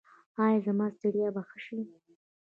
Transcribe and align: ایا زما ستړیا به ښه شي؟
ایا 0.43 0.59
زما 0.65 0.87
ستړیا 0.95 1.27
به 1.35 1.41
ښه 1.47 1.57
شي؟ 1.65 1.79